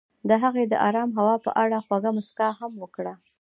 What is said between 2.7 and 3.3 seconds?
وکړه.